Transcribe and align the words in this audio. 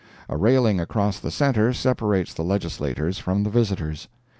A 0.27 0.35
railing 0.35 0.79
across 0.79 1.19
the 1.19 1.29
center 1.29 1.73
separates 1.73 2.33
the 2.33 2.41
legislators 2.41 3.19
from 3.19 3.43
the 3.43 3.51
visitors. 3.51 4.07